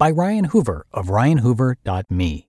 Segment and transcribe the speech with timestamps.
[0.00, 2.48] by Ryan Hoover of ryanhoover.me.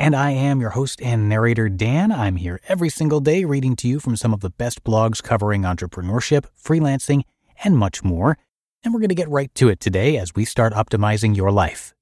[0.00, 2.10] And I am your host and narrator, Dan.
[2.10, 5.62] I'm here every single day reading to you from some of the best blogs covering
[5.62, 7.22] entrepreneurship, freelancing,
[7.62, 8.36] and much more.
[8.82, 11.94] And we're going to get right to it today as we start optimizing your life.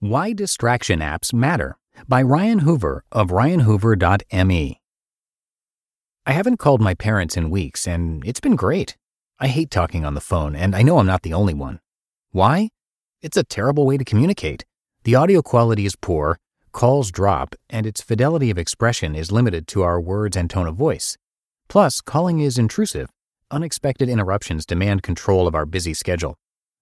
[0.00, 1.76] Why Distraction Apps Matter
[2.08, 4.80] by Ryan Hoover of ryanhoover.me.
[6.26, 8.96] I haven't called my parents in weeks, and it's been great.
[9.42, 11.80] I hate talking on the phone, and I know I'm not the only one.
[12.30, 12.68] Why?
[13.22, 14.66] It's a terrible way to communicate.
[15.04, 16.38] The audio quality is poor,
[16.72, 20.76] calls drop, and its fidelity of expression is limited to our words and tone of
[20.76, 21.16] voice.
[21.70, 23.08] Plus, calling is intrusive.
[23.50, 26.36] Unexpected interruptions demand control of our busy schedule.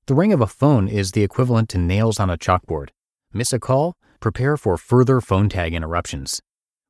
[0.07, 2.89] The ring of a phone is the equivalent to nails on a chalkboard.
[3.33, 3.95] Miss a call?
[4.19, 6.41] Prepare for further phone tag interruptions.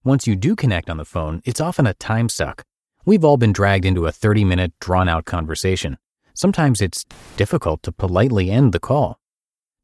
[0.02, 2.62] Once you do connect on the phone, it's often a time suck.
[3.08, 5.96] We've all been dragged into a 30 minute, drawn out conversation.
[6.34, 7.06] Sometimes it's
[7.38, 9.18] difficult to politely end the call.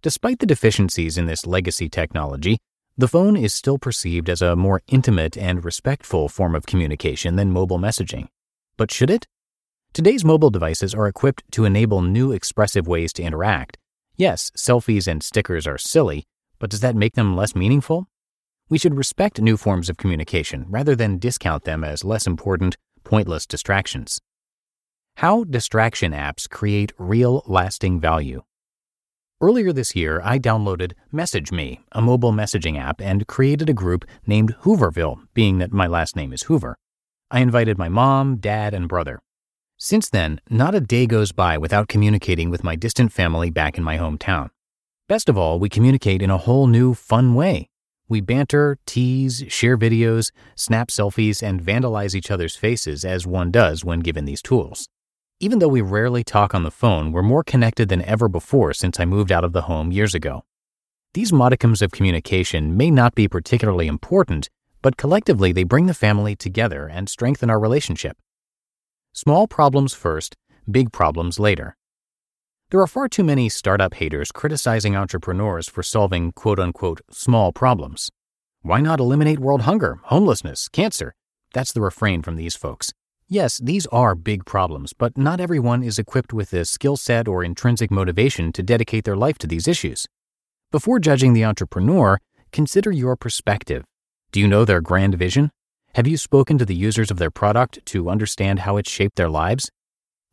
[0.03, 2.59] Despite the deficiencies in this legacy technology,
[2.99, 7.51] the phone is still perceived as a more intimate and respectful form of communication than
[7.51, 8.29] mobile messaging.
[8.77, 9.27] But should it?
[9.95, 13.79] Today's mobile devices are equipped to enable new expressive ways to interact.
[14.19, 16.25] Yes, selfies and stickers are silly,
[16.59, 18.07] but does that make them less meaningful?
[18.69, 23.47] We should respect new forms of communication rather than discount them as less important pointless
[23.47, 24.21] distractions.
[25.19, 28.43] How distraction apps create real lasting value.
[29.41, 34.05] Earlier this year, I downloaded Message Me, a mobile messaging app, and created a group
[34.27, 36.77] named Hooverville, being that my last name is Hoover.
[37.31, 39.21] I invited my mom, dad, and brother.
[39.77, 43.85] Since then, not a day goes by without communicating with my distant family back in
[43.85, 44.51] my hometown.
[45.09, 47.69] Best of all, we communicate in a whole new, fun way.
[48.09, 53.85] We banter, tease, share videos, snap selfies, and vandalize each other's faces as one does
[53.85, 54.89] when given these tools.
[55.41, 59.01] Even though we rarely talk on the phone, we're more connected than ever before since
[59.01, 60.45] I moved out of the home years ago.
[61.15, 64.51] These modicums of communication may not be particularly important,
[64.83, 68.19] but collectively they bring the family together and strengthen our relationship.
[69.13, 70.37] Small problems first,
[70.71, 71.77] big problems later.
[72.71, 78.11] There are far too many startup haters criticizing entrepreneurs for solving quote unquote small problems.
[78.63, 81.15] Why not eliminate world hunger, homelessness, cancer?
[81.53, 82.93] That's the refrain from these folks.
[83.29, 87.45] Yes, these are big problems, but not everyone is equipped with the skill set or
[87.45, 90.07] intrinsic motivation to dedicate their life to these issues.
[90.73, 92.19] Before judging the entrepreneur,
[92.51, 93.85] consider your perspective.
[94.33, 95.51] Do you know their grand vision?
[95.95, 99.29] Have you spoken to the users of their product to understand how it shaped their
[99.29, 99.71] lives?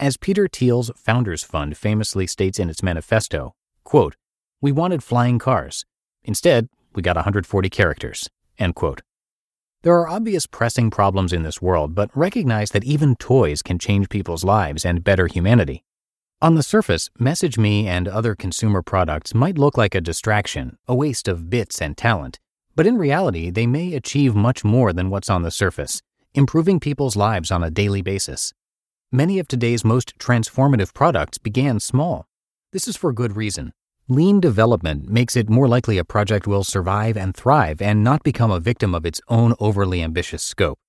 [0.02, 3.54] As Peter Thiel's Founders Fund famously states in its manifesto,
[3.84, 4.16] quote,
[4.60, 5.86] We wanted flying cars.
[6.24, 8.28] Instead, we got 140 characters.
[8.58, 9.04] End quote.
[9.84, 14.10] There are obvious pressing problems in this world, but recognize that even toys can change
[14.10, 15.84] people's lives and better humanity.
[16.42, 20.96] On the surface, Message Me and other consumer products might look like a distraction, a
[20.96, 22.40] waste of bits and talent,
[22.76, 26.02] but in reality, they may achieve much more than what's on the surface,
[26.34, 28.52] improving people's lives on a daily basis.
[29.14, 32.28] Many of today's most transformative products began small.
[32.72, 33.74] This is for good reason.
[34.08, 38.52] Lean development makes it more likely a project will survive and thrive and not become
[38.52, 40.80] a victim of its own overly ambitious scope.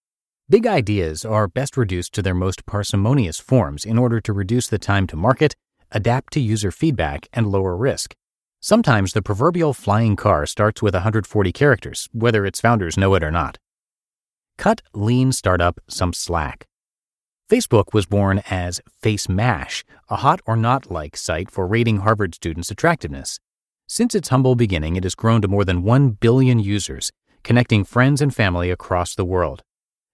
[0.49, 4.79] Big ideas are best reduced to their most parsimonious forms in order to reduce the
[4.79, 5.57] time to market,
[5.91, 8.15] adapt to user feedback, and lower risk.
[8.61, 13.33] Sometimes the proverbial flying car starts with 140 characters, whether its founders know it or
[13.33, 13.59] not.
[14.59, 16.69] Cut lean startup some slack.
[17.53, 22.71] Facebook was born as FaceMash, a hot or not like site for rating Harvard students'
[22.71, 23.39] attractiveness.
[23.87, 27.13] Since its humble beginning, it has grown to more than 1 billion users,
[27.45, 29.63] connecting friends and family across the world.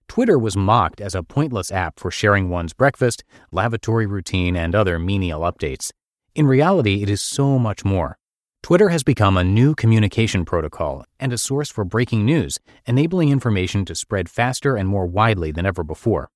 [0.09, 4.99] Twitter was mocked as a pointless app for sharing one's breakfast, lavatory routine, and other
[4.99, 5.91] menial updates.
[6.35, 8.17] In reality, it is so much more.
[8.61, 13.85] Twitter has become a new communication protocol and a source for breaking news, enabling information
[13.85, 16.29] to spread faster and more widely than ever before.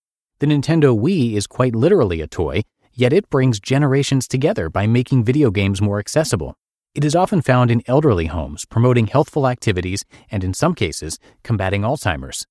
[0.44, 5.24] The Nintendo Wii is quite literally a toy, yet it brings generations together by making
[5.24, 6.58] video games more accessible.
[6.94, 11.84] It is often found in elderly homes, promoting healthful activities and, in some cases, combating
[11.84, 12.46] Alzheimer's.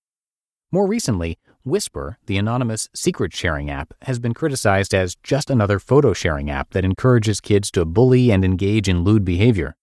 [0.71, 1.37] More recently,
[1.67, 6.71] Whisper, the anonymous secret sharing app, has been criticized as just another photo sharing app
[6.71, 9.77] that encourages kids to bully and engage in lewd behavior.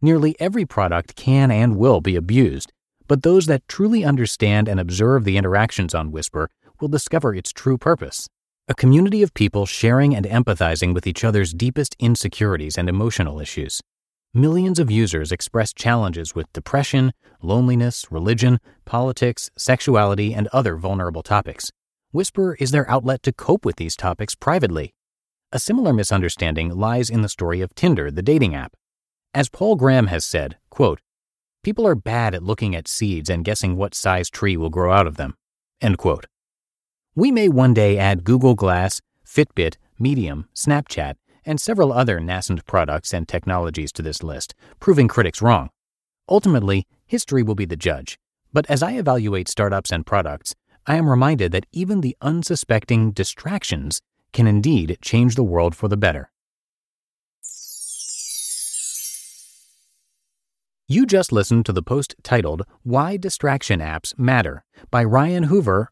[0.00, 2.72] Nearly every product can and will be abused,
[3.06, 6.50] but those that truly understand and observe the interactions on Whisper
[6.82, 8.28] will discover its true purpose
[8.68, 13.80] a community of people sharing and empathizing with each other's deepest insecurities and emotional issues.
[14.32, 17.12] Millions of users express challenges with depression,
[17.42, 21.70] loneliness, religion, politics, sexuality, and other vulnerable topics.
[22.12, 24.94] Whisper is their outlet to cope with these topics privately.
[25.50, 28.72] A similar misunderstanding lies in the story of Tinder, the dating app.
[29.34, 31.00] As Paul Graham has said, quote,
[31.62, 35.06] People are bad at looking at seeds and guessing what size tree will grow out
[35.06, 35.34] of them.
[35.80, 36.26] End quote.
[37.14, 43.12] We may one day add Google Glass, Fitbit, Medium, Snapchat, and several other nascent products
[43.12, 45.68] and technologies to this list, proving critics wrong.
[46.26, 48.18] Ultimately, history will be the judge.
[48.50, 50.54] But as I evaluate startups and products,
[50.86, 54.00] I am reminded that even the unsuspecting distractions
[54.32, 56.30] can indeed change the world for the better.
[60.88, 65.91] You just listened to the post titled Why Distraction Apps Matter by Ryan Hoover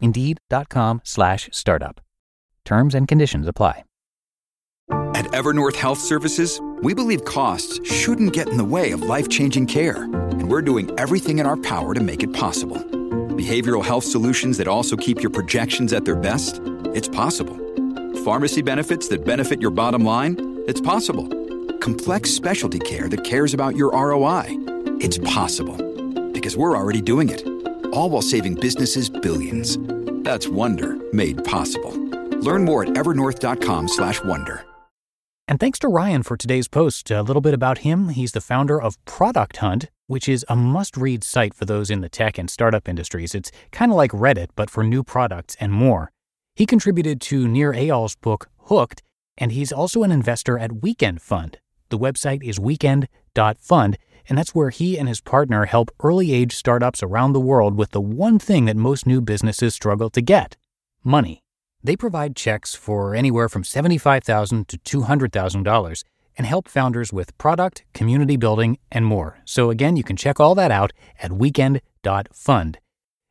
[0.00, 2.00] Indeed.com slash startup.
[2.64, 3.84] Terms and conditions apply.
[5.14, 9.66] At Evernorth Health Services, we believe costs shouldn't get in the way of life changing
[9.66, 12.76] care, and we're doing everything in our power to make it possible.
[13.36, 16.60] Behavioral health solutions that also keep your projections at their best?
[16.94, 17.56] It's possible.
[18.24, 20.62] Pharmacy benefits that benefit your bottom line?
[20.68, 21.26] It's possible.
[21.78, 24.44] Complex specialty care that cares about your ROI?
[25.00, 25.76] It's possible.
[26.32, 27.42] Because we're already doing it.
[27.92, 29.78] All while saving businesses billions.
[30.24, 31.92] That's Wonder made possible.
[32.40, 34.64] Learn more at evernorth.com/wonder.
[35.48, 37.10] And thanks to Ryan for today's post.
[37.10, 38.10] A little bit about him.
[38.10, 42.02] He's the founder of Product Hunt, which is a must read site for those in
[42.02, 43.34] the tech and startup industries.
[43.34, 46.12] It's kind of like Reddit, but for new products and more.
[46.54, 49.02] He contributed to Nir Eyal's book, Hooked,
[49.38, 51.58] and he's also an investor at Weekend Fund.
[51.88, 53.96] The website is weekend.fund,
[54.28, 57.92] and that's where he and his partner help early age startups around the world with
[57.92, 60.56] the one thing that most new businesses struggle to get
[61.02, 61.42] money.
[61.82, 66.04] They provide checks for anywhere from $75,000 to $200,000
[66.36, 69.38] and help founders with product, community building, and more.
[69.44, 72.78] So again, you can check all that out at weekend.fund.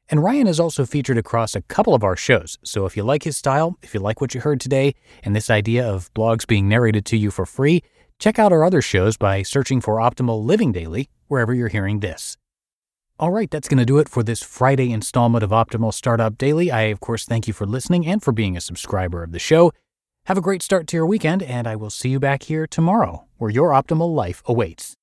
[0.10, 2.57] And Ryan is also featured across a couple of our shows.
[2.63, 5.50] So if you like his style, if you like what you heard today, and this
[5.50, 7.83] idea of blogs being narrated to you for free,
[8.19, 12.38] check out our other shows by searching for Optimal Living Daily wherever you're hearing this.
[13.19, 16.69] All right, that's going to do it for this Friday installment of Optimal Startup Daily.
[16.69, 19.71] I, of course, thank you for listening and for being a subscriber of the show.
[20.25, 23.25] Have a great start to your weekend, and I will see you back here tomorrow,
[23.38, 24.97] where your optimal life awaits.